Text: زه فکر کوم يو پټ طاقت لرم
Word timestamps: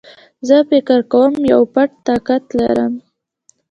زه 0.47 0.57
فکر 0.69 0.99
کوم 1.13 1.33
يو 1.51 1.61
پټ 1.73 1.89
طاقت 2.07 2.43
لرم 2.59 2.93